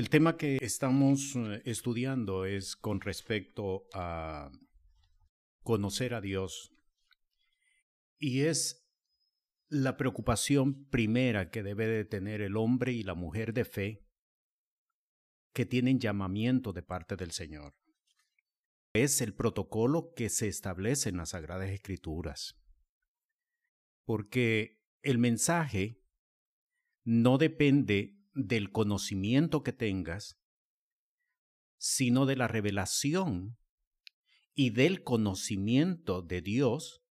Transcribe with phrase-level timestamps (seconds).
[0.00, 4.50] El tema que estamos eh, estudiando es con respecto a
[5.62, 6.72] conocer a Dios
[8.18, 8.90] y es
[9.68, 14.08] la preocupación primera que debe de tener el hombre y la mujer de fe
[15.52, 17.76] que tienen llamamiento de parte del Señor.
[18.94, 22.58] Es el protocolo que se establece en las Sagradas Escrituras.
[24.06, 26.02] Porque el mensaje
[27.04, 30.38] no depende del conocimiento que tengas,
[31.78, 33.56] sino de la revelación
[34.54, 37.02] y del conocimiento de Dios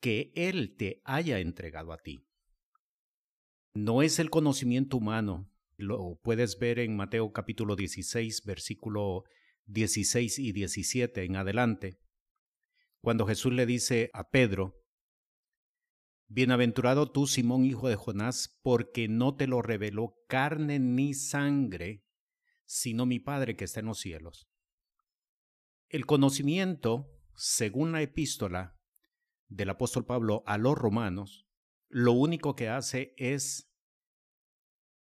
[0.00, 2.26] que Él te haya entregado a ti.
[3.74, 9.24] No es el conocimiento humano, lo puedes ver en Mateo capítulo 16, versículo
[9.66, 11.98] 16 y 17 en adelante,
[13.00, 14.81] cuando Jesús le dice a Pedro,
[16.34, 22.06] Bienaventurado tú, Simón, hijo de Jonás, porque no te lo reveló carne ni sangre,
[22.64, 24.48] sino mi Padre que está en los cielos.
[25.90, 28.78] El conocimiento, según la epístola
[29.48, 31.46] del apóstol Pablo a los romanos,
[31.90, 33.70] lo único que hace es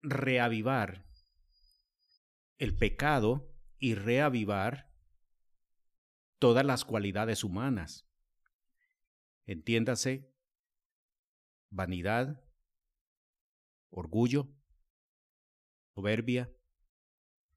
[0.00, 1.04] reavivar
[2.56, 4.90] el pecado y reavivar
[6.38, 8.08] todas las cualidades humanas.
[9.44, 10.31] Entiéndase,
[11.72, 12.44] vanidad,
[13.90, 14.54] orgullo,
[15.94, 16.52] soberbia,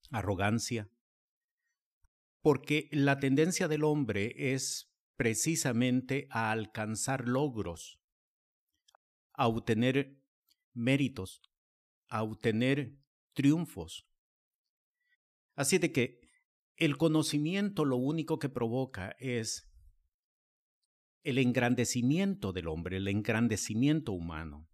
[0.10, 0.90] arrogancia,
[2.42, 8.00] porque la tendencia del hombre es precisamente a alcanzar logros,
[9.34, 10.18] a obtener
[10.74, 11.42] méritos,
[12.08, 12.98] a obtener
[13.34, 14.08] triunfos.
[15.56, 16.22] Así de que
[16.78, 19.70] el conocimiento lo único que provoca es
[21.26, 24.70] el engrandecimiento del hombre, el engrandecimiento humano.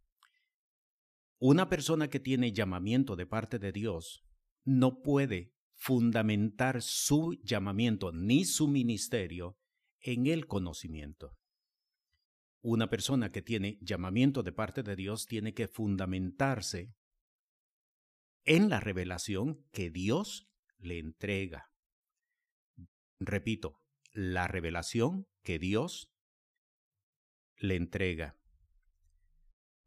[1.39, 4.25] Una persona que tiene llamamiento de parte de Dios
[4.65, 9.57] no puede fundamentar su llamamiento ni su ministerio
[10.01, 11.37] en el conocimiento.
[12.61, 16.93] Una persona que tiene llamamiento de parte de Dios tiene que fundamentarse
[18.43, 20.49] en la revelación que Dios
[20.79, 21.71] le entrega.
[23.19, 23.79] Repito,
[24.11, 26.10] la revelación que Dios
[27.61, 28.35] le entrega.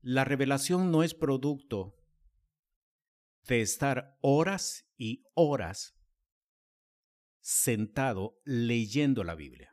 [0.01, 1.97] La revelación no es producto
[3.47, 5.95] de estar horas y horas
[7.41, 9.71] sentado leyendo la Biblia.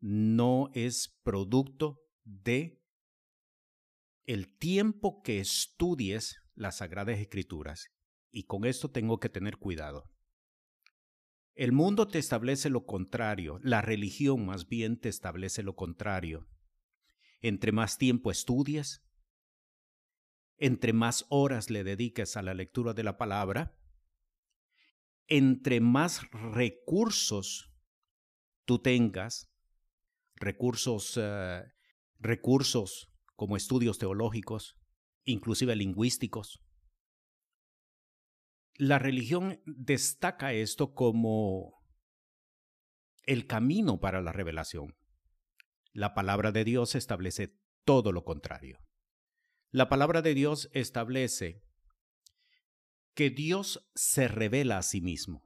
[0.00, 2.80] No es producto de
[4.24, 7.90] el tiempo que estudies las sagradas escrituras.
[8.32, 10.10] Y con esto tengo que tener cuidado.
[11.54, 16.48] El mundo te establece lo contrario, la religión más bien te establece lo contrario
[17.40, 19.02] entre más tiempo estudies,
[20.58, 23.74] entre más horas le dediques a la lectura de la palabra,
[25.26, 27.72] entre más recursos
[28.64, 29.50] tú tengas,
[30.36, 31.62] recursos, uh,
[32.18, 34.76] recursos como estudios teológicos,
[35.24, 36.62] inclusive lingüísticos.
[38.74, 41.80] La religión destaca esto como
[43.24, 44.96] el camino para la revelación.
[45.92, 48.78] La palabra de Dios establece todo lo contrario.
[49.72, 51.64] La palabra de Dios establece
[53.14, 55.42] que Dios se revela a sí mismo.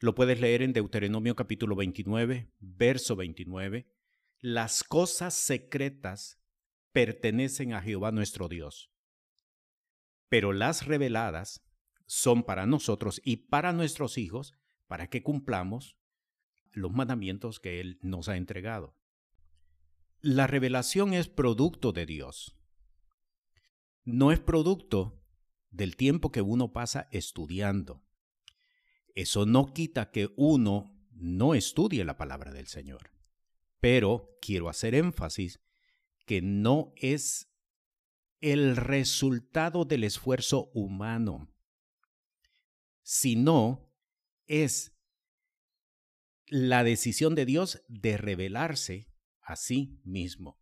[0.00, 3.86] Lo puedes leer en Deuteronomio capítulo 29, verso 29.
[4.40, 6.40] Las cosas secretas
[6.92, 8.90] pertenecen a Jehová nuestro Dios,
[10.30, 11.62] pero las reveladas
[12.06, 14.54] son para nosotros y para nuestros hijos,
[14.86, 15.98] para que cumplamos
[16.72, 18.96] los mandamientos que Él nos ha entregado.
[20.24, 22.56] La revelación es producto de Dios.
[24.04, 25.20] No es producto
[25.72, 28.04] del tiempo que uno pasa estudiando.
[29.16, 33.10] Eso no quita que uno no estudie la palabra del Señor.
[33.80, 35.60] Pero quiero hacer énfasis
[36.24, 37.52] que no es
[38.40, 41.52] el resultado del esfuerzo humano,
[43.02, 43.92] sino
[44.46, 44.96] es
[46.46, 49.11] la decisión de Dios de revelarse
[49.42, 50.58] a sí mismo.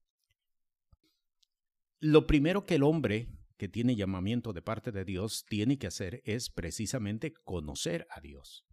[1.99, 6.23] Lo primero que el hombre que tiene llamamiento de parte de Dios tiene que hacer
[6.25, 8.65] es precisamente conocer a Dios.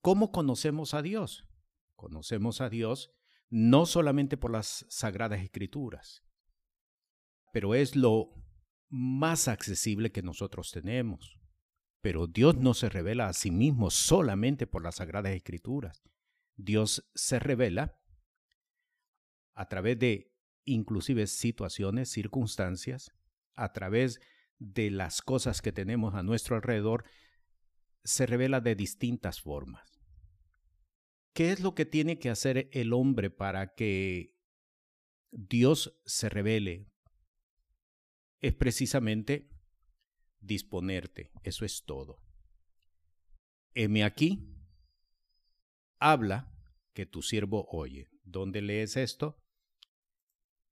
[0.00, 1.46] ¿Cómo conocemos a Dios?
[1.94, 3.12] Conocemos a Dios
[3.50, 6.24] no solamente por las sagradas escrituras,
[7.52, 8.34] pero es lo
[8.88, 11.38] más accesible que nosotros tenemos.
[12.00, 16.02] Pero Dios no se revela a sí mismo solamente por las sagradas escrituras.
[16.56, 17.98] Dios se revela
[19.58, 20.32] a través de
[20.64, 23.10] inclusive situaciones, circunstancias,
[23.56, 24.20] a través
[24.60, 27.04] de las cosas que tenemos a nuestro alrededor,
[28.04, 29.98] se revela de distintas formas.
[31.34, 34.36] ¿Qué es lo que tiene que hacer el hombre para que
[35.32, 36.86] Dios se revele?
[38.40, 39.50] Es precisamente
[40.38, 42.22] disponerte, eso es todo.
[43.74, 44.54] Heme aquí,
[45.98, 46.54] habla
[46.92, 48.06] que tu siervo oye.
[48.22, 49.42] ¿Dónde lees esto?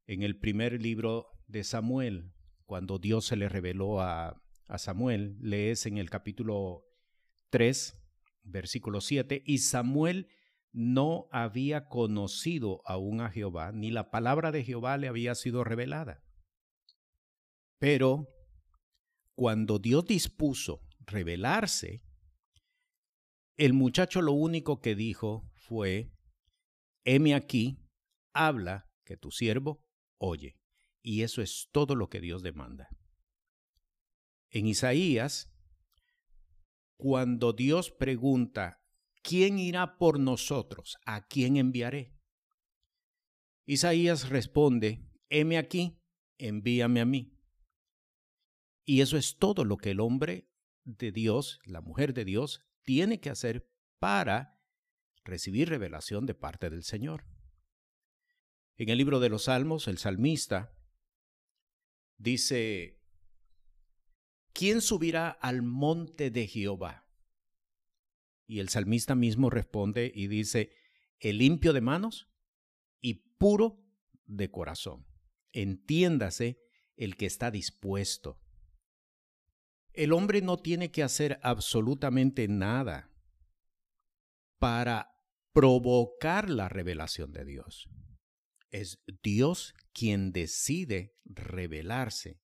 [0.07, 2.33] En el primer libro de Samuel,
[2.65, 6.85] cuando Dios se le reveló a, a Samuel, lees en el capítulo
[7.51, 7.99] 3,
[8.45, 10.29] versículo 7, y Samuel
[10.73, 16.23] no había conocido aún a Jehová, ni la palabra de Jehová le había sido revelada.
[17.79, 18.29] Pero
[19.35, 22.03] cuando Dios dispuso revelarse,
[23.57, 26.13] el muchacho lo único que dijo fue,
[27.05, 27.79] heme aquí,
[28.33, 29.86] habla, que tu siervo
[30.19, 30.57] oye.
[31.03, 32.89] Y eso es todo lo que Dios demanda.
[34.51, 35.53] En Isaías,
[36.97, 38.83] cuando Dios pregunta,
[39.23, 40.97] ¿quién irá por nosotros?
[41.07, 42.17] ¿A quién enviaré?
[43.67, 46.01] Isaías responde, heme aquí,
[46.39, 47.37] envíame a mí.
[48.85, 50.49] Y eso es todo lo que el hombre
[50.85, 54.61] de Dios, la mujer de Dios, tiene que hacer para
[55.25, 57.25] recibir revelación de parte del Señor.
[58.77, 60.73] En el libro de los Salmos, el salmista
[62.19, 63.01] dice,
[64.53, 67.09] ¿quién subirá al monte de Jehová?
[68.47, 70.73] Y el salmista mismo responde y dice,
[71.21, 72.29] el limpio de manos
[73.01, 73.83] y puro
[74.27, 75.07] de corazón.
[75.53, 76.59] Entiéndase
[76.97, 78.41] el que está dispuesto
[79.97, 83.11] el hombre no tiene que hacer absolutamente nada
[84.59, 85.11] para
[85.53, 87.89] provocar la revelación de Dios.
[88.71, 92.41] Es Dios quien decide revelarse.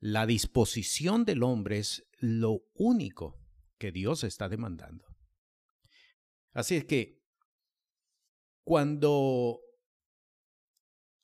[0.00, 3.38] La disposición del hombre es lo único
[3.78, 5.06] que Dios está demandando.
[6.52, 7.22] Así es que
[8.64, 9.60] cuando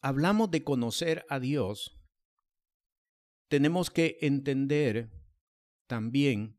[0.02, 1.96] hablamos de conocer a Dios,
[3.49, 5.10] tenemos que entender
[5.87, 6.55] también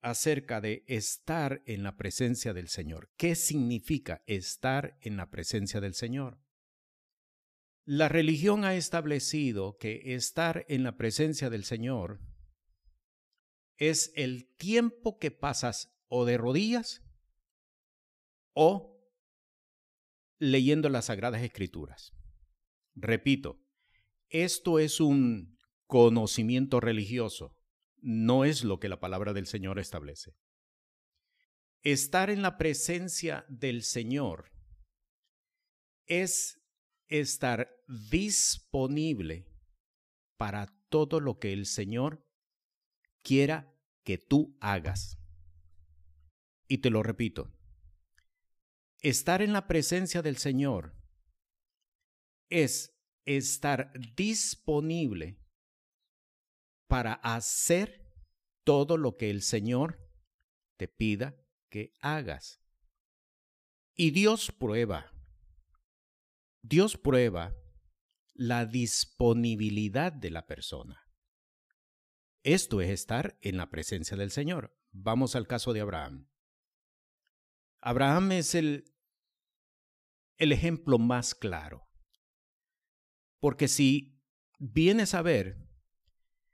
[0.00, 3.10] acerca de estar en la presencia del Señor.
[3.16, 6.38] ¿Qué significa estar en la presencia del Señor?
[7.84, 12.20] La religión ha establecido que estar en la presencia del Señor
[13.76, 17.02] es el tiempo que pasas o de rodillas
[18.54, 18.96] o
[20.38, 22.12] leyendo las Sagradas Escrituras.
[22.94, 23.60] Repito,
[24.28, 27.55] esto es un conocimiento religioso.
[27.98, 30.36] No es lo que la palabra del Señor establece.
[31.82, 34.52] Estar en la presencia del Señor
[36.06, 36.60] es
[37.08, 39.46] estar disponible
[40.36, 42.24] para todo lo que el Señor
[43.22, 43.72] quiera
[44.04, 45.18] que tú hagas.
[46.68, 47.52] Y te lo repito,
[49.00, 50.96] estar en la presencia del Señor
[52.48, 55.38] es estar disponible
[56.86, 58.06] para hacer
[58.64, 60.00] todo lo que el Señor
[60.76, 61.36] te pida
[61.68, 62.60] que hagas.
[63.94, 65.12] Y Dios prueba,
[66.62, 67.54] Dios prueba
[68.34, 71.02] la disponibilidad de la persona.
[72.42, 74.76] Esto es estar en la presencia del Señor.
[74.92, 76.28] Vamos al caso de Abraham.
[77.80, 78.92] Abraham es el,
[80.36, 81.88] el ejemplo más claro.
[83.40, 84.20] Porque si
[84.58, 85.65] vienes a ver,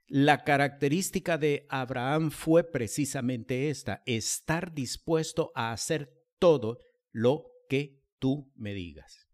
[0.07, 6.79] la característica de Abraham fue precisamente esta, estar dispuesto a hacer todo
[7.11, 9.29] lo que tú me digas.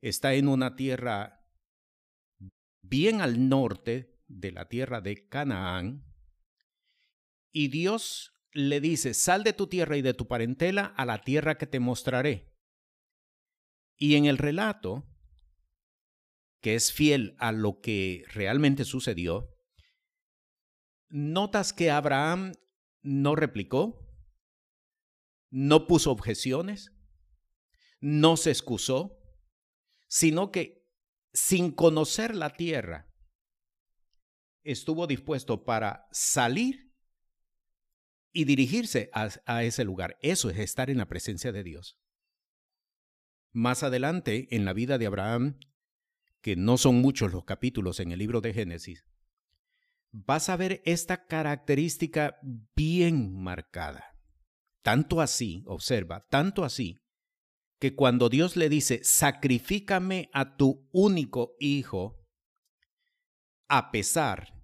[0.00, 1.40] Está en una tierra
[2.82, 6.04] bien al norte de la tierra de Canaán
[7.52, 11.58] y Dios le dice, sal de tu tierra y de tu parentela a la tierra
[11.58, 12.52] que te mostraré.
[13.96, 15.06] Y en el relato,
[16.60, 19.48] que es fiel a lo que realmente sucedió,
[21.08, 22.52] notas que Abraham
[23.02, 24.06] no replicó,
[25.50, 26.92] no puso objeciones,
[28.00, 29.18] no se excusó,
[30.08, 30.84] sino que
[31.32, 33.12] sin conocer la tierra,
[34.64, 36.92] estuvo dispuesto para salir
[38.32, 40.18] y dirigirse a, ese lugar.
[40.20, 41.98] Eso es estar en la presencia de Dios.
[43.52, 45.58] Más adelante, en la vida de Abraham,
[46.46, 49.04] que no son muchos los capítulos en el libro de Génesis,
[50.12, 52.38] vas a ver esta característica
[52.76, 54.16] bien marcada.
[54.82, 57.00] Tanto así, observa, tanto así,
[57.80, 62.24] que cuando Dios le dice, sacrifícame a tu único hijo,
[63.66, 64.54] a pesar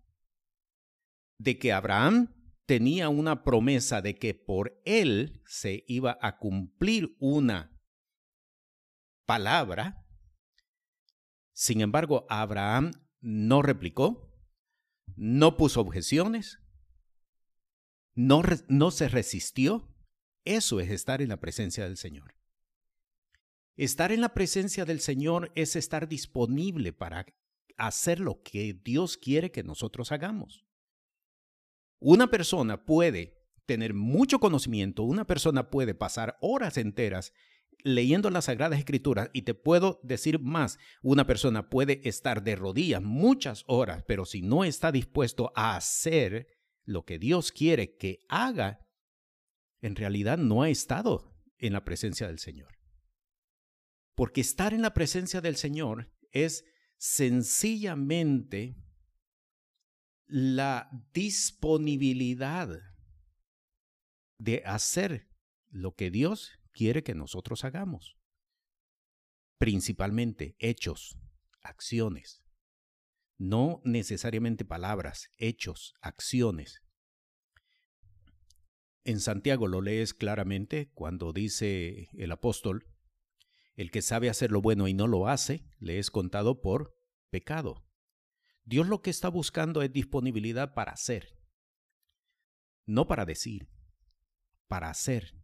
[1.38, 2.32] de que Abraham
[2.64, 7.76] tenía una promesa de que por él se iba a cumplir una
[9.26, 10.01] palabra.
[11.62, 12.90] Sin embargo, Abraham
[13.20, 14.34] no replicó,
[15.14, 16.58] no puso objeciones,
[18.16, 19.88] no, no se resistió.
[20.44, 22.34] Eso es estar en la presencia del Señor.
[23.76, 27.26] Estar en la presencia del Señor es estar disponible para
[27.76, 30.66] hacer lo que Dios quiere que nosotros hagamos.
[32.00, 37.32] Una persona puede tener mucho conocimiento, una persona puede pasar horas enteras
[37.84, 43.02] leyendo las Sagradas Escrituras y te puedo decir más, una persona puede estar de rodillas
[43.02, 46.46] muchas horas, pero si no está dispuesto a hacer
[46.84, 48.86] lo que Dios quiere que haga,
[49.80, 52.78] en realidad no ha estado en la presencia del Señor.
[54.14, 56.64] Porque estar en la presencia del Señor es
[56.98, 58.76] sencillamente
[60.26, 62.80] la disponibilidad
[64.38, 65.28] de hacer
[65.68, 68.16] lo que Dios quiere que nosotros hagamos.
[69.58, 71.16] Principalmente hechos,
[71.62, 72.42] acciones.
[73.38, 76.82] No necesariamente palabras, hechos, acciones.
[79.04, 82.86] En Santiago lo lees claramente cuando dice el apóstol,
[83.74, 86.94] el que sabe hacer lo bueno y no lo hace, le es contado por
[87.30, 87.84] pecado.
[88.64, 91.36] Dios lo que está buscando es disponibilidad para hacer,
[92.86, 93.68] no para decir,
[94.68, 95.41] para hacer.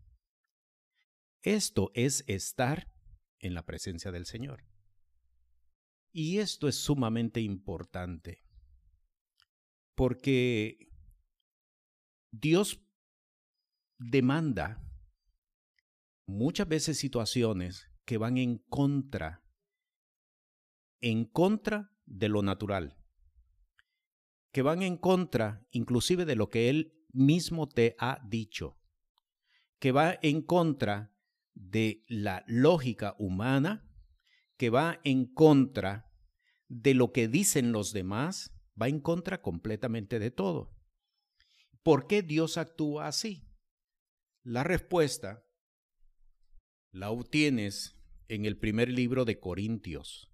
[1.42, 2.90] Esto es estar
[3.38, 4.64] en la presencia del Señor.
[6.12, 8.42] Y esto es sumamente importante,
[9.94, 10.88] porque
[12.32, 12.80] Dios
[13.98, 14.82] demanda
[16.26, 19.44] muchas veces situaciones que van en contra,
[21.00, 22.96] en contra de lo natural,
[24.52, 28.78] que van en contra inclusive de lo que Él mismo te ha dicho,
[29.78, 31.14] que va en contra
[31.58, 33.84] de la lógica humana,
[34.56, 36.10] que va en contra
[36.68, 40.76] de lo que dicen los demás, va en contra completamente de todo.
[41.82, 43.48] ¿Por qué Dios actúa así?
[44.42, 45.44] La respuesta
[46.92, 47.96] la obtienes
[48.28, 50.30] en el primer libro de Corintios,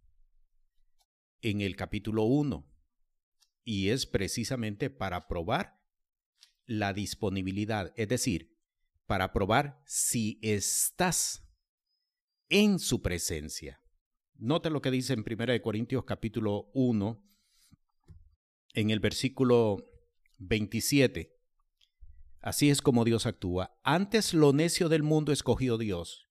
[1.40, 2.70] en el capítulo 1,
[3.64, 5.80] y es precisamente para probar
[6.66, 8.53] la disponibilidad, es decir,
[9.06, 11.44] para probar si estás
[12.48, 13.80] en su presencia.
[14.36, 17.22] Nota lo que dice en 1 Corintios capítulo 1,
[18.74, 19.78] en el versículo
[20.38, 21.34] 27.
[22.40, 23.78] Así es como Dios actúa.
[23.82, 26.28] Antes lo necio del mundo escogió Dios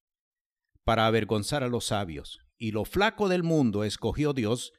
[0.83, 4.73] para avergonzar a los sabios, y lo flaco del mundo escogió Dios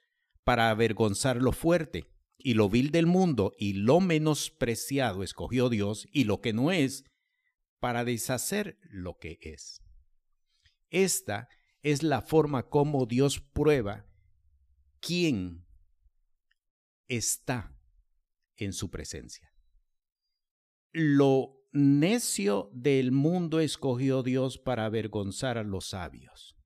[0.44, 6.24] para avergonzar lo fuerte, y lo vil del mundo y lo menospreciado escogió Dios, y
[6.24, 7.04] lo que no es,
[7.84, 9.82] para deshacer lo que es.
[10.88, 11.50] Esta
[11.82, 14.06] es la forma como Dios prueba
[15.00, 15.66] quién
[17.08, 17.76] está
[18.56, 19.52] en su presencia.
[20.92, 26.56] Lo necio del mundo escogió Dios para avergonzar a los sabios.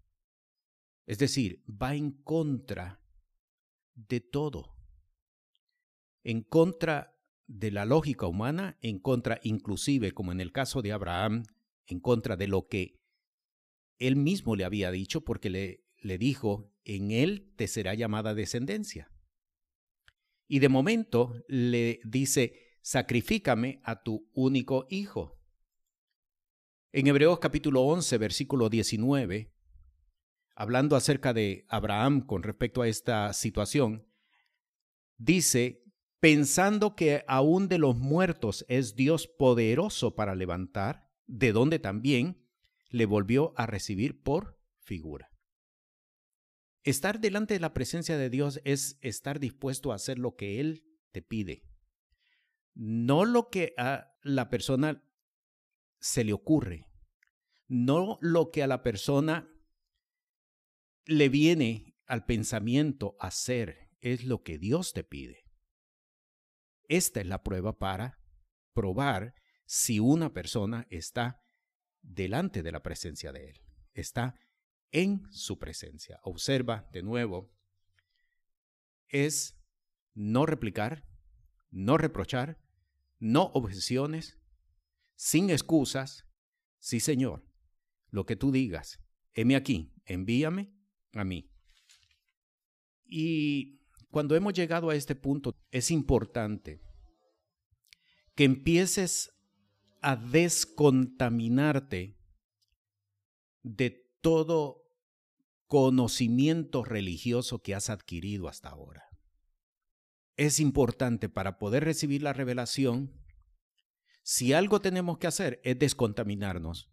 [1.05, 3.03] Es decir, va en contra
[3.97, 4.77] de todo.
[6.23, 7.18] En contra
[7.49, 11.45] de la lógica humana, en contra inclusive, como en el caso de Abraham,
[11.87, 13.01] en contra de lo que
[13.99, 19.11] él mismo le había dicho, porque le, le dijo, en él te será llamada descendencia.
[20.47, 25.39] Y de momento le dice, sacrifícame a tu único hijo.
[26.93, 29.53] En Hebreos capítulo 11, versículo 19,
[30.55, 34.07] hablando acerca de Abraham con respecto a esta situación,
[35.17, 35.83] dice,
[36.21, 42.45] pensando que aún de los muertos es Dios poderoso para levantar, de donde también
[42.89, 45.31] le volvió a recibir por figura.
[46.83, 50.85] Estar delante de la presencia de Dios es estar dispuesto a hacer lo que Él
[51.13, 51.69] te pide
[52.79, 55.03] no lo que a la persona
[55.99, 56.87] se le ocurre,
[57.67, 59.53] no lo que a la persona
[61.05, 65.48] le viene al pensamiento hacer, es lo que Dios te pide.
[66.89, 68.19] Esta es la prueba para
[68.73, 69.35] probar
[69.67, 71.45] si una persona está
[72.01, 73.61] delante de la presencia de Él,
[73.93, 74.35] está
[74.91, 76.19] en su presencia.
[76.23, 77.53] Observa de nuevo,
[79.09, 79.59] es
[80.15, 81.05] no replicar,
[81.71, 82.59] no reprochar,
[83.19, 84.39] no objeciones,
[85.17, 86.27] sin excusas.
[86.79, 87.45] Sí, Señor,
[88.11, 89.01] lo que tú digas,
[89.35, 90.73] heme aquí, envíame
[91.13, 91.51] a mí.
[93.05, 93.78] Y
[94.11, 96.81] cuando hemos llegado a este punto, es importante
[98.35, 99.31] que empieces
[100.01, 102.17] a descontaminarte
[103.63, 104.85] de todo
[105.67, 109.05] conocimiento religioso que has adquirido hasta ahora.
[110.37, 113.13] Es importante para poder recibir la revelación,
[114.23, 116.91] si algo tenemos que hacer es descontaminarnos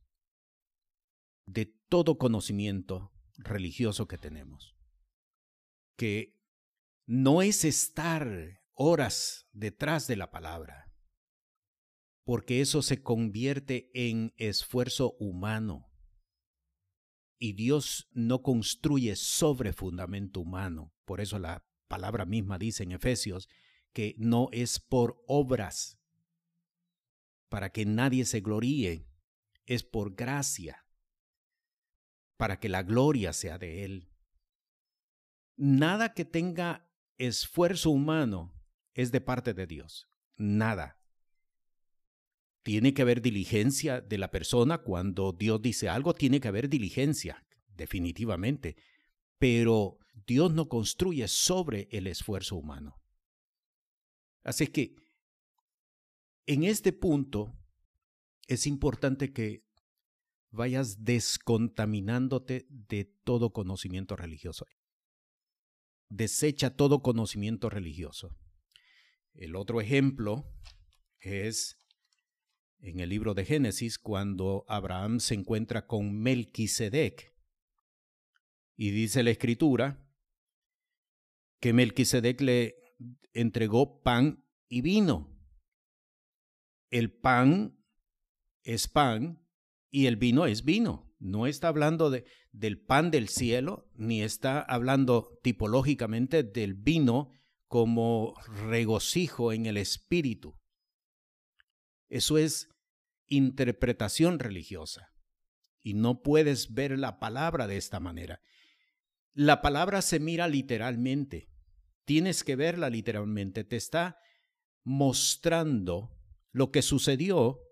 [1.46, 4.76] de todo conocimiento religioso que tenemos.
[5.96, 6.36] Que
[7.06, 10.92] no es estar horas detrás de la palabra,
[12.24, 15.92] porque eso se convierte en esfuerzo humano.
[17.38, 20.94] Y Dios no construye sobre fundamento humano.
[21.06, 23.48] Por eso la palabra misma dice en Efesios
[23.94, 26.00] que no es por obras,
[27.50, 29.08] para que nadie se gloríe,
[29.66, 30.86] es por gracia,
[32.38, 34.10] para que la gloria sea de Él.
[35.56, 38.54] Nada que tenga esfuerzo humano
[38.94, 40.08] es de parte de Dios.
[40.38, 41.00] Nada.
[42.64, 47.46] Tiene que haber diligencia de la persona cuando Dios dice algo, tiene que haber diligencia,
[47.76, 48.76] definitivamente.
[49.38, 53.02] Pero Dios no construye sobre el esfuerzo humano.
[54.44, 54.96] Así que
[56.48, 57.54] en este punto
[58.48, 59.64] es importante que
[60.52, 64.66] vayas descontaminándote de todo conocimiento religioso.
[66.10, 68.38] Desecha todo conocimiento religioso.
[69.34, 70.46] El otro ejemplo
[71.20, 71.82] es
[72.80, 77.34] en el libro de Génesis cuando Abraham se encuentra con Melquisedec.
[78.78, 80.06] Y dice la escritura
[81.60, 82.76] que Melquisedec le
[83.34, 85.36] entregó pan y vino.
[86.90, 87.84] El pan
[88.64, 89.46] es pan
[89.90, 91.05] y el vino es vino.
[91.26, 97.32] No está hablando de, del pan del cielo, ni está hablando tipológicamente del vino
[97.68, 98.36] como
[98.70, 100.56] regocijo en el espíritu.
[102.10, 102.70] Eso es
[103.26, 105.16] interpretación religiosa.
[105.82, 108.40] Y no puedes ver la palabra de esta manera.
[109.34, 111.50] La palabra se mira literalmente.
[112.06, 113.64] Tienes que verla literalmente.
[113.64, 114.20] Te está
[114.84, 116.12] mostrando
[116.52, 117.65] lo que sucedió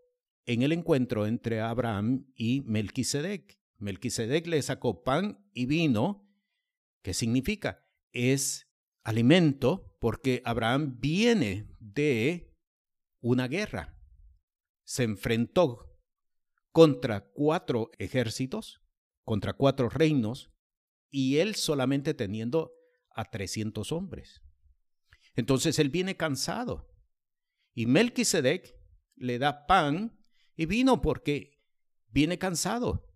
[0.45, 3.59] en el encuentro entre Abraham y Melquisedec.
[3.77, 6.29] Melquisedec le sacó pan y vino.
[7.01, 7.85] ¿Qué significa?
[8.11, 8.67] Es
[9.03, 12.53] alimento porque Abraham viene de
[13.19, 13.97] una guerra.
[14.83, 15.97] Se enfrentó
[16.71, 18.81] contra cuatro ejércitos,
[19.23, 20.51] contra cuatro reinos,
[21.09, 22.73] y él solamente teniendo
[23.15, 24.41] a 300 hombres.
[25.35, 26.89] Entonces él viene cansado.
[27.73, 28.75] Y Melquisedec
[29.15, 30.19] le da pan
[30.55, 31.59] y vino porque
[32.07, 33.09] viene cansado.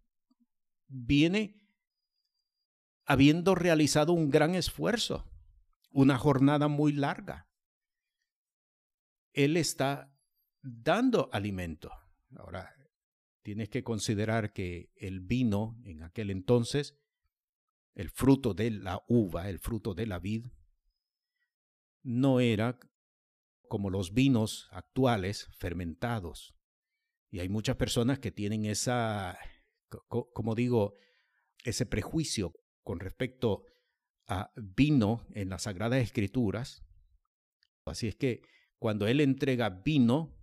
[0.87, 1.67] Viene
[3.05, 5.29] habiendo realizado un gran esfuerzo
[5.97, 7.49] una jornada muy larga.
[9.33, 10.15] Él está
[10.61, 11.91] dando alimento.
[12.35, 12.71] Ahora,
[13.41, 16.95] tienes que considerar que el vino en aquel entonces,
[17.95, 20.45] el fruto de la uva, el fruto de la vid,
[22.03, 22.79] no era
[23.67, 26.56] como los vinos actuales fermentados.
[27.29, 29.37] Y hay muchas personas que tienen esa,
[30.09, 30.93] como digo,
[31.63, 33.65] ese prejuicio con respecto
[34.55, 36.83] vino en las Sagradas Escrituras.
[37.85, 38.41] Así es que
[38.79, 40.33] cuando Él entrega vino,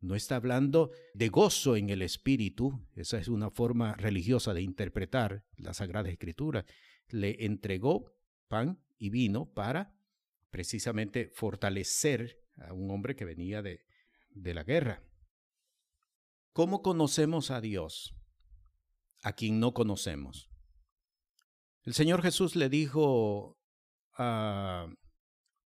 [0.00, 5.44] no está hablando de gozo en el espíritu, esa es una forma religiosa de interpretar
[5.56, 6.64] la Sagrada Escritura.
[7.08, 8.12] Le entregó
[8.48, 9.94] pan y vino para
[10.50, 13.84] precisamente fortalecer a un hombre que venía de,
[14.30, 15.02] de la guerra.
[16.52, 18.14] ¿Cómo conocemos a Dios?
[19.22, 20.50] A quien no conocemos.
[21.82, 23.56] El Señor Jesús le dijo
[24.18, 24.92] a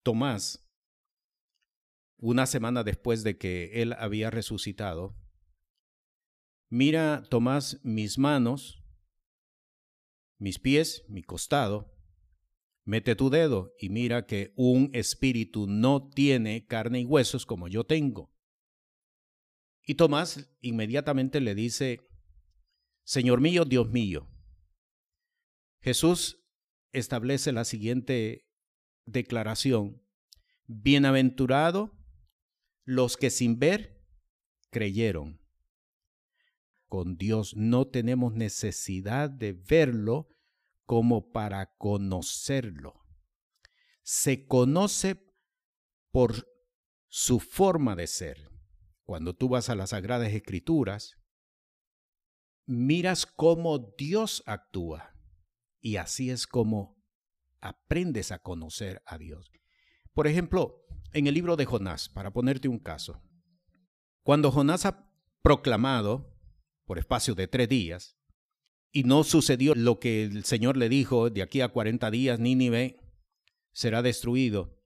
[0.04, 0.64] Tomás,
[2.16, 5.16] una semana después de que él había resucitado,
[6.70, 8.82] mira, Tomás, mis manos,
[10.38, 11.92] mis pies, mi costado,
[12.84, 17.84] mete tu dedo y mira que un espíritu no tiene carne y huesos como yo
[17.84, 18.32] tengo.
[19.88, 22.06] Y Tomás inmediatamente le dice,
[23.04, 24.28] Señor mío, Dios mío.
[25.80, 26.44] Jesús
[26.92, 28.46] establece la siguiente
[29.06, 30.06] declaración.
[30.66, 31.98] Bienaventurado
[32.84, 34.04] los que sin ver
[34.68, 35.40] creyeron.
[36.86, 40.28] Con Dios no tenemos necesidad de verlo
[40.84, 43.06] como para conocerlo.
[44.02, 45.16] Se conoce
[46.10, 46.46] por
[47.08, 48.57] su forma de ser.
[49.08, 51.16] Cuando tú vas a las Sagradas Escrituras,
[52.66, 55.14] miras cómo Dios actúa.
[55.80, 57.02] Y así es como
[57.62, 59.50] aprendes a conocer a Dios.
[60.12, 63.22] Por ejemplo, en el libro de Jonás, para ponerte un caso,
[64.24, 66.38] Cuando Jonás ha proclamado
[66.84, 68.18] por espacio de tres días
[68.92, 73.00] y no sucedió lo que el Señor le dijo, de aquí a cuarenta días Nínive
[73.72, 74.82] será destruido,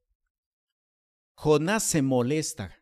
[1.35, 2.82] Jonás se molesta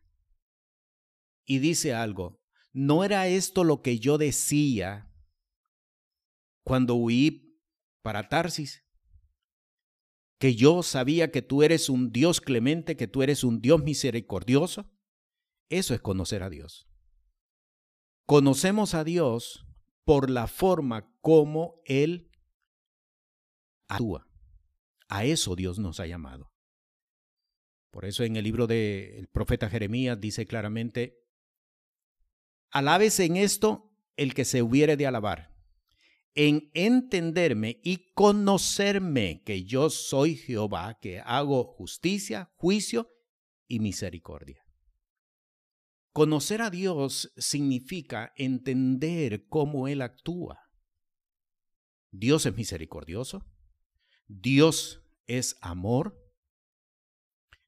[1.51, 2.41] y dice algo,
[2.73, 5.13] ¿no era esto lo que yo decía
[6.63, 7.61] cuando huí
[8.03, 8.85] para Tarsis?
[10.39, 14.93] Que yo sabía que tú eres un Dios clemente, que tú eres un Dios misericordioso.
[15.69, 16.89] Eso es conocer a Dios.
[18.27, 19.67] Conocemos a Dios
[20.05, 22.31] por la forma como Él
[23.89, 24.29] actúa.
[25.09, 26.53] A eso Dios nos ha llamado.
[27.91, 31.17] Por eso en el libro del profeta Jeremías dice claramente,
[32.71, 35.57] alabes en esto el que se hubiere de alabar,
[36.35, 43.11] en entenderme y conocerme que yo soy Jehová, que hago justicia, juicio
[43.67, 44.65] y misericordia.
[46.13, 50.71] Conocer a Dios significa entender cómo Él actúa.
[52.11, 53.47] Dios es misericordioso,
[54.27, 56.21] Dios es amor,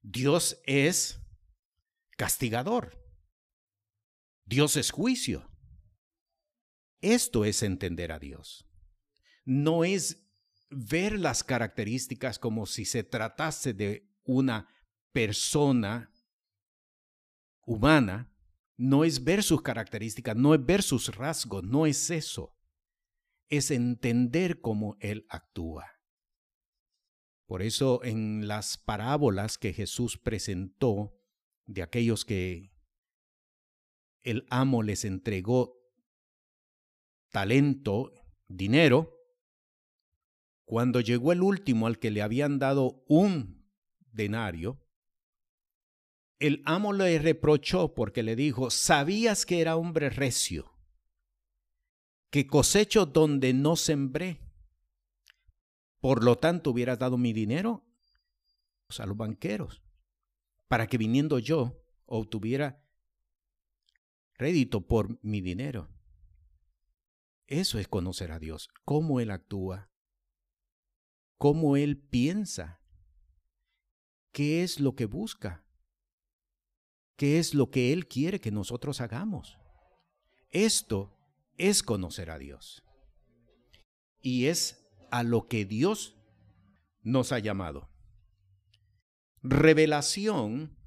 [0.01, 1.21] Dios es
[2.17, 3.02] castigador,
[4.45, 5.49] Dios es juicio.
[7.01, 8.65] Esto es entender a Dios.
[9.45, 10.25] No es
[10.69, 14.67] ver las características como si se tratase de una
[15.11, 16.11] persona
[17.65, 18.33] humana,
[18.77, 22.55] no es ver sus características, no es ver sus rasgos, no es eso.
[23.49, 25.85] Es entender cómo Él actúa.
[27.45, 31.13] Por eso en las parábolas que Jesús presentó
[31.65, 32.72] de aquellos que
[34.23, 35.79] el amo les entregó
[37.29, 38.13] talento,
[38.47, 39.19] dinero,
[40.65, 43.69] cuando llegó el último al que le habían dado un
[44.11, 44.79] denario,
[46.39, 50.73] el amo le reprochó porque le dijo, sabías que era hombre recio,
[52.29, 54.41] que cosecho donde no sembré.
[55.99, 57.85] Por lo tanto, hubieras dado mi dinero
[58.97, 59.81] a los banqueros,
[60.67, 62.82] para que viniendo yo obtuviera
[64.35, 65.89] rédito por mi dinero.
[67.47, 69.91] Eso es conocer a Dios, cómo Él actúa,
[71.37, 72.81] cómo Él piensa,
[74.31, 75.65] qué es lo que busca,
[77.15, 79.57] qué es lo que Él quiere que nosotros hagamos.
[80.49, 81.17] Esto
[81.57, 82.83] es conocer a Dios.
[84.21, 86.15] Y es a lo que Dios
[87.01, 87.89] nos ha llamado.
[89.41, 90.77] Revelación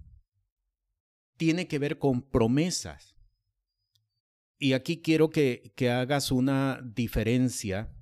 [1.36, 3.15] tiene que ver con promesas.
[4.58, 7.94] Y aquí quiero que, que hagas una diferencia,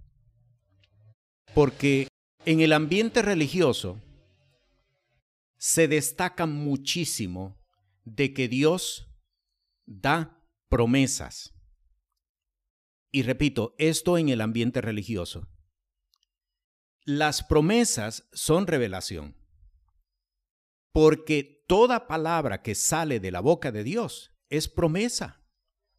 [1.53, 2.09] porque
[2.45, 4.01] en el ambiente religioso
[5.59, 7.61] se destaca muchísimo
[8.05, 9.09] de que Dios
[9.87, 11.55] da promesas.
[13.11, 15.49] Y repito, esto en el ambiente religioso.
[17.05, 19.37] Las promesas son revelación,
[20.93, 25.44] porque toda palabra que sale de la boca de Dios es promesa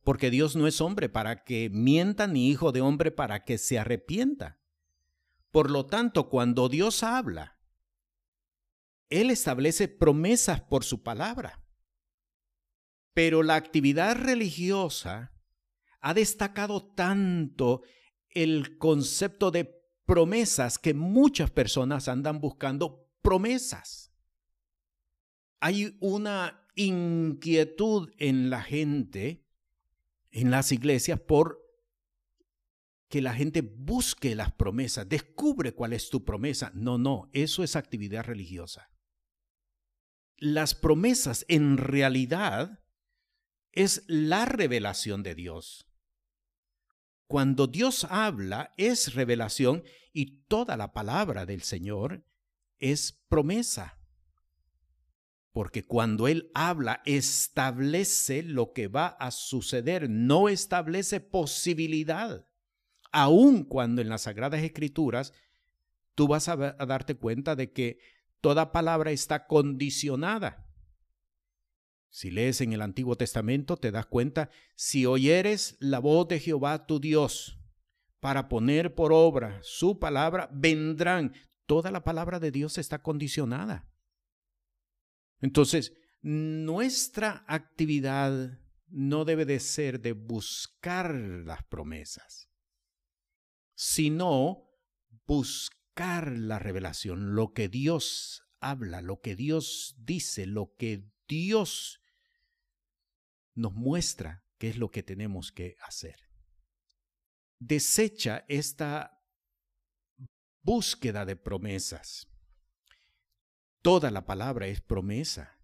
[0.06, 3.80] porque Dios no es hombre para que mienta ni hijo de hombre para que se
[3.80, 4.62] arrepienta.
[5.50, 7.58] Por lo tanto, cuando Dios habla,
[9.10, 11.66] Él establece promesas por su palabra.
[13.14, 15.34] Pero la actividad religiosa
[16.02, 17.82] ha destacado tanto
[18.30, 24.14] el concepto de promesas que muchas personas andan buscando promesas.
[25.62, 29.45] Hay una inquietud en la gente
[30.36, 31.66] en las iglesias por
[33.10, 36.72] que la gente busque las promesas, descubre cuál es tu promesa.
[36.76, 38.92] No, no, eso es actividad religiosa.
[40.36, 42.84] Las promesas en realidad
[43.72, 45.88] es la revelación de Dios.
[47.28, 52.26] Cuando Dios habla es revelación y toda la palabra del Señor
[52.78, 54.05] es promesa
[55.56, 62.46] porque cuando Él habla, establece lo que va a suceder, no establece posibilidad.
[63.14, 65.32] Aun cuando en las Sagradas Escrituras
[66.14, 68.00] tú vas a, darte cuenta de que
[68.42, 70.68] toda palabra está condicionada.
[72.10, 76.86] Si lees en el Antiguo Testamento, te das cuenta, si oyeres la voz de Jehová
[76.86, 77.58] tu Dios
[78.20, 81.32] para poner por obra su palabra, vendrán.
[81.66, 83.95] Toda la palabra de Dios está condicionada.
[85.46, 92.50] Entonces, nuestra actividad no debe de ser de buscar las promesas,
[93.76, 94.72] sino
[95.28, 102.02] buscar la revelación, lo que Dios habla, lo que Dios dice, lo que Dios
[103.54, 106.16] nos muestra qué es lo que tenemos que hacer.
[107.60, 109.24] Desecha esta
[110.64, 112.35] búsqueda de promesas.
[113.86, 115.60] Toda la palabra es promesa.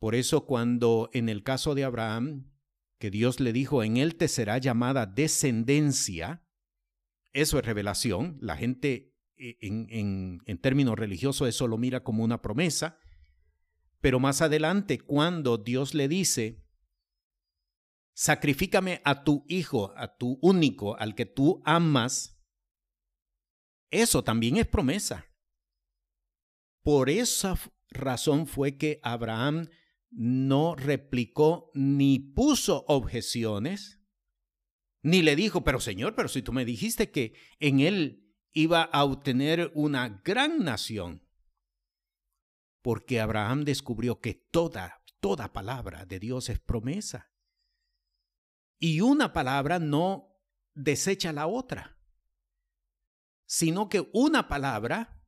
[0.00, 2.50] Por eso cuando en el caso de Abraham,
[2.98, 6.44] que Dios le dijo, en él te será llamada descendencia,
[7.32, 12.98] eso es revelación, la gente eh, en, términos religiosos eso lo mira como una promesa,
[14.00, 16.66] pero más adelante cuando Dios le dice,
[18.12, 22.42] sacrifícame a tu hijo, a tu único, al que tú amas,
[23.92, 25.31] eso también es promesa.
[26.82, 27.58] Por esa
[27.90, 29.68] razón fue que Abraham
[30.10, 34.00] no replicó ni puso objeciones,
[35.02, 39.04] ni le dijo, pero Señor, pero si tú me dijiste que en él iba a
[39.04, 41.26] obtener una gran nación,
[42.82, 47.32] porque Abraham descubrió que toda, toda palabra de Dios es promesa.
[48.78, 50.36] Y una palabra no
[50.74, 51.96] desecha la otra,
[53.46, 55.21] sino que una palabra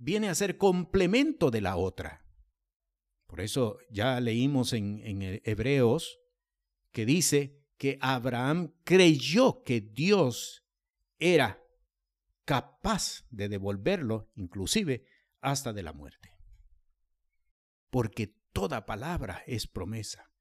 [0.00, 2.24] viene a ser complemento de la otra.
[3.26, 6.18] Por eso ya leímos en, Hebreos
[6.90, 10.64] que dice que Abraham creyó que Dios
[11.18, 11.62] era
[12.44, 15.04] capaz de devolverlo, inclusive
[15.40, 16.32] hasta de la muerte.
[17.90, 20.32] Porque toda palabra es promesa.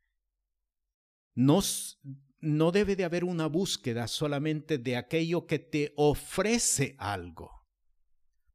[1.35, 1.99] Nos
[2.39, 7.58] no debe de haber una búsqueda solamente de aquello que te ofrece algo,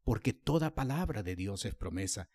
[0.05, 2.29] porque toda palabra de Dios es promesa,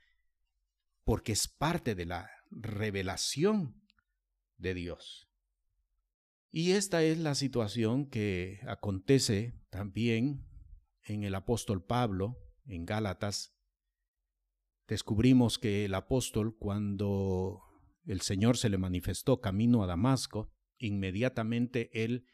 [1.03, 3.81] porque es parte de la revelación
[4.57, 5.29] de Dios.
[6.51, 10.47] Y esta es la situación que acontece también
[11.03, 13.53] en el apóstol Pablo, en Gálatas.
[14.87, 17.61] Descubrimos que el apóstol, cuando
[18.05, 22.25] el Señor se le manifestó camino a Damasco, inmediatamente él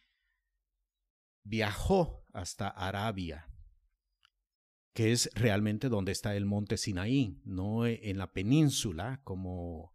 [1.44, 3.50] viajó hasta Arabia,
[4.96, 9.94] que es realmente donde está el monte Sinaí, no en la península como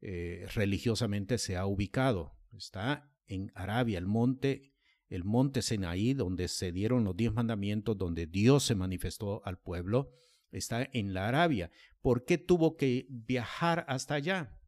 [0.00, 2.34] eh, religiosamente se ha ubicado.
[2.50, 4.74] Está en Arabia, el monte,
[5.08, 10.10] el monte Sinaí, donde se dieron los diez mandamientos, donde Dios se manifestó al pueblo,
[10.50, 11.70] está en la Arabia.
[12.00, 14.58] ¿Por qué tuvo que viajar hasta allá?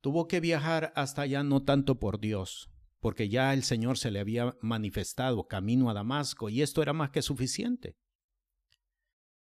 [0.00, 2.70] Tuvo que viajar hasta allá no tanto por Dios,
[3.00, 7.10] porque ya el Señor se le había manifestado camino a Damasco y esto era más
[7.10, 7.96] que suficiente.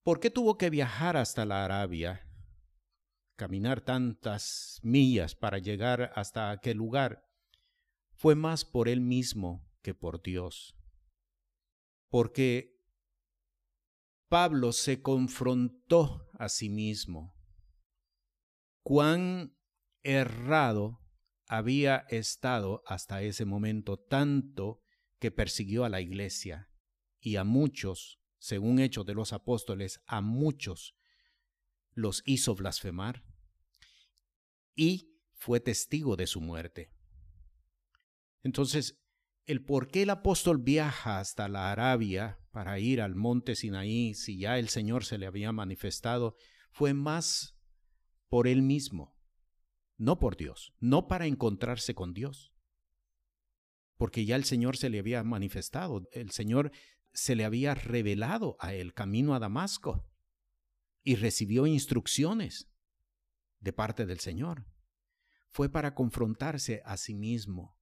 [0.02, 2.26] ¿Por qué tuvo que viajar hasta la Arabia?
[3.36, 7.28] Caminar tantas millas para llegar hasta aquel lugar
[8.12, 10.76] fue más por él mismo que por Dios.
[12.08, 12.78] Porque
[14.28, 17.34] Pablo se confrontó a sí mismo.
[18.82, 19.56] Cuán
[20.02, 21.00] errado
[21.46, 24.82] había estado hasta ese momento, tanto
[25.18, 26.70] que persiguió a la iglesia
[27.20, 30.94] y a muchos, según Hechos de los Apóstoles, a muchos
[31.92, 33.24] los hizo blasfemar
[34.74, 36.92] y fue testigo de su muerte.
[38.42, 39.00] Entonces,
[39.46, 44.38] el por qué el apóstol viaja hasta la Arabia para ir al monte Sinaí si
[44.38, 46.36] ya el Señor se le había manifestado
[46.70, 47.56] fue más
[48.28, 49.18] por él mismo
[49.98, 52.52] no por Dios, no para encontrarse con Dios,
[53.96, 56.70] porque ya el Señor se le había manifestado, el Señor
[57.18, 60.06] se le había revelado a él camino a Damasco
[61.02, 62.70] y recibió instrucciones
[63.58, 64.66] de parte del Señor.
[65.48, 67.76] Fue para confrontarse a sí mismo.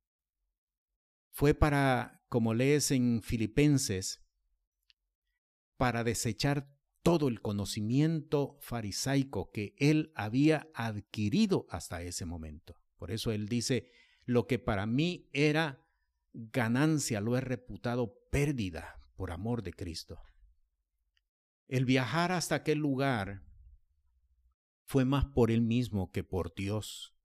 [1.33, 4.25] Fue para, como lees en Filipenses,
[5.77, 12.81] para desechar todo el conocimiento farisaico que él había adquirido hasta ese momento.
[12.97, 13.91] Por eso él dice,
[14.25, 15.87] lo que para mí era
[16.33, 20.23] ganancia lo he reputado pérdida por amor de Cristo.
[21.67, 23.43] El viajar hasta aquel lugar
[24.85, 27.17] fue más por él mismo que por Dios.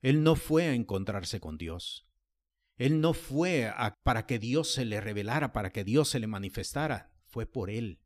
[0.00, 2.08] Él no fue a encontrarse con Dios.
[2.76, 7.12] Él no fue para que Dios se le revelara, para que Dios se le manifestara.
[7.26, 8.04] Fue por él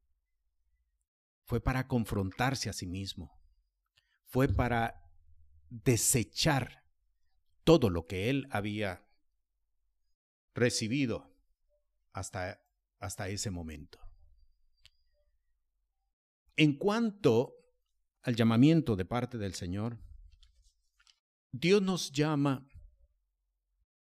[1.49, 3.41] fue para confrontarse a sí mismo,
[4.27, 5.11] fue para
[5.71, 6.85] desechar
[7.65, 9.03] todo lo que él había
[10.55, 11.35] recibido
[12.13, 12.61] hasta,
[12.99, 13.99] hasta ese momento.
[16.57, 17.55] En cuanto
[18.23, 19.99] al llamamiento de parte del Señor,
[21.53, 22.69] Dios nos llama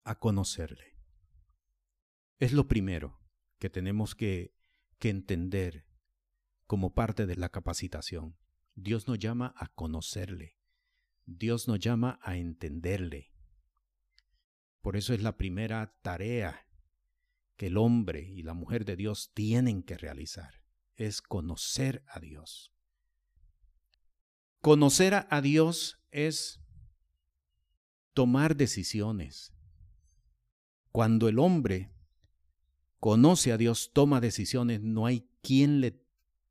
[0.04, 0.98] a conocerle.
[2.39, 3.22] Es lo primero
[3.60, 4.56] que tenemos que,
[4.98, 5.86] que entender
[6.65, 8.38] como parte de la capacitación.
[8.74, 10.58] Dios nos llama a conocerle,
[11.26, 13.32] Dios nos llama a entenderle.
[14.82, 16.65] Por eso es la primera tarea
[17.62, 20.63] que el hombre y la mujer de Dios tienen que realizar,
[20.95, 22.74] es conocer a Dios.
[24.62, 26.60] Conocer a Dios es
[28.15, 29.54] tomar decisiones.
[30.91, 31.93] Cuando el hombre
[33.00, 36.04] conoce a Dios, toma decisiones, no hay quien le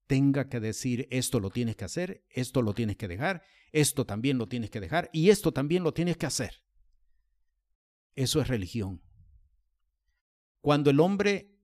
[0.07, 3.43] tenga que decir esto lo tienes que hacer, esto lo tienes que dejar,
[3.73, 6.63] esto también lo tienes que dejar y esto también lo tienes que hacer.
[8.15, 9.03] Eso es religión.
[10.61, 11.59] Cuando el hombre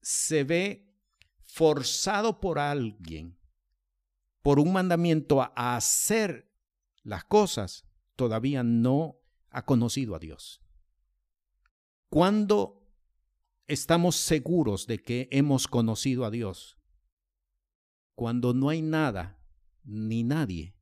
[0.00, 0.94] se ve
[1.42, 3.38] forzado por alguien,
[4.42, 6.50] por un mandamiento a hacer
[7.02, 10.60] las cosas, todavía no ha conocido a Dios.
[12.08, 12.86] Cuando
[13.66, 16.78] estamos seguros de que hemos conocido a Dios,
[18.14, 19.38] cuando no hay nada
[19.82, 20.76] ni nadie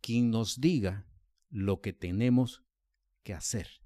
[0.00, 1.06] quien nos diga
[1.50, 2.62] lo que tenemos
[3.22, 3.79] que hacer.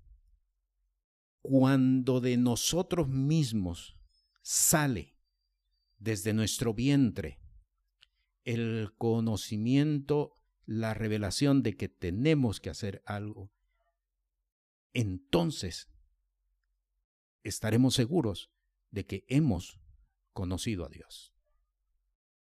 [1.46, 3.98] Cuando de nosotros mismos
[4.40, 5.14] sale
[5.98, 7.38] desde nuestro vientre
[8.44, 13.52] el conocimiento, la revelación de que tenemos que hacer algo,
[14.94, 15.90] entonces
[17.42, 18.50] estaremos seguros
[18.90, 19.78] de que hemos
[20.32, 21.34] conocido a Dios.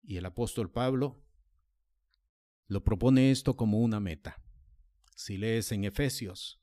[0.03, 1.25] Y el apóstol Pablo
[2.67, 4.43] lo propone esto como una meta.
[5.15, 6.61] Si lees en Efesios,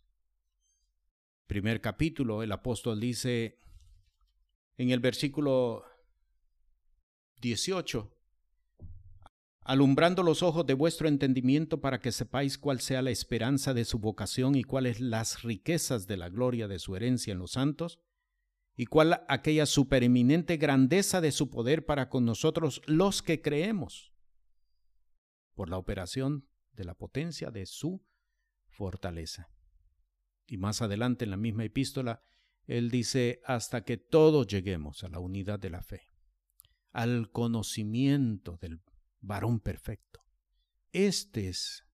[1.47, 3.59] primer capítulo, el apóstol dice
[4.77, 5.83] en el versículo
[7.41, 8.11] 18,
[9.61, 13.99] alumbrando los ojos de vuestro entendimiento para que sepáis cuál sea la esperanza de su
[13.99, 17.99] vocación y cuáles las riquezas de la gloria de su herencia en los santos,
[18.77, 24.13] y cuál aquella supereminente grandeza de su poder para con nosotros los que creemos,
[25.55, 28.03] por la operación de la potencia de su
[28.67, 29.54] fortaleza.
[30.47, 32.21] Y más adelante en la misma epístola,
[32.65, 36.09] él dice, hasta que todos lleguemos a la unidad de la fe,
[36.91, 38.81] al conocimiento del
[39.21, 40.23] varón perfecto.
[40.91, 41.85] Este es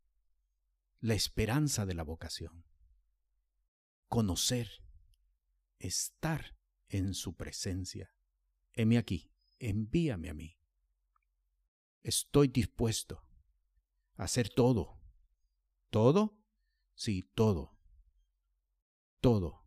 [0.99, 2.65] la esperanza de la vocación.
[4.07, 4.69] Conocer,
[5.79, 6.55] estar
[6.87, 8.13] en su presencia.
[8.73, 10.57] Heme aquí, envíame a mí.
[12.03, 13.23] Estoy dispuesto
[14.15, 15.01] a hacer todo.
[15.89, 16.37] ¿Todo?
[16.95, 17.80] Sí, todo.
[19.21, 19.63] Todo.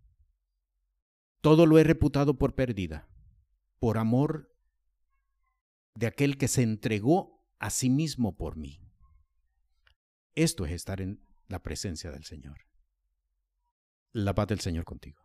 [1.41, 3.09] Todo lo he reputado por pérdida,
[3.79, 4.53] por amor
[5.95, 8.81] de aquel que se entregó a sí mismo por mí.
[10.35, 12.67] Esto es estar en la presencia del Señor.
[14.13, 15.24] La paz del Señor contigo.